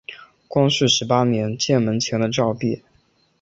[0.47, 2.81] 光绪十八年建门前的照壁。